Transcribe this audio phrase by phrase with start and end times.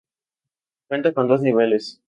[0.87, 1.99] Cuenta con dos niveles.